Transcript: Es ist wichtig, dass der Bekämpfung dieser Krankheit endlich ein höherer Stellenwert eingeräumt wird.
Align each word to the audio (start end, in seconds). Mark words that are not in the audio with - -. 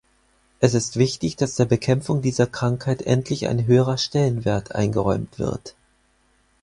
Es 0.59 0.73
ist 0.73 0.97
wichtig, 0.97 1.35
dass 1.35 1.57
der 1.57 1.65
Bekämpfung 1.65 2.23
dieser 2.23 2.47
Krankheit 2.47 3.03
endlich 3.03 3.47
ein 3.47 3.67
höherer 3.67 3.99
Stellenwert 3.99 4.73
eingeräumt 4.73 5.37
wird. 5.37 5.75